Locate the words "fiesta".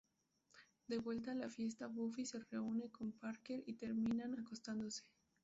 1.47-1.85